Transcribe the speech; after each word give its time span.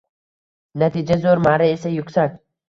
Natija 0.83 1.17
zo‘r, 1.27 1.43
marra 1.49 1.69
esa 1.75 1.93
yuksak 1.99 2.43